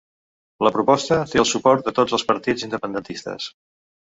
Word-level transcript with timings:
La 0.67 0.71
proposta 0.77 1.17
té 1.33 1.43
el 1.43 1.47
suport 1.49 1.87
de 1.91 1.95
tots 1.99 2.17
els 2.19 2.27
partits 2.33 2.67
independentistes 2.69 3.53